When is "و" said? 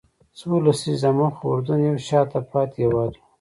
3.15-3.19